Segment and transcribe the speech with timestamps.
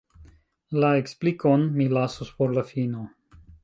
[0.83, 1.69] La eksplikon…
[1.77, 3.09] mi lasos por la fino.